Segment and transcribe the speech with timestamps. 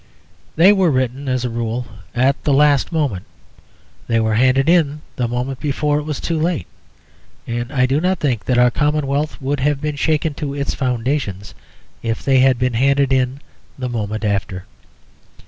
[0.55, 3.23] They were written, as a rule, at the last moment;
[4.07, 6.65] they were handed in the moment before it was too late,
[7.45, 11.53] and I do not think that our commonwealth would have been shaken to its foundations
[12.01, 13.41] if they had been handed in
[13.77, 14.65] the moment after.